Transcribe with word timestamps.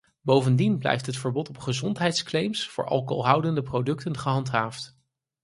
Bovendien 0.21 0.77
blijft 0.77 1.05
het 1.05 1.17
verbod 1.17 1.49
op 1.49 1.57
gezondheidsclaims 1.57 2.67
voor 2.67 2.85
alcoholhoudende 2.87 3.61
producten 3.61 4.17
gehandhaafd. 4.17 4.97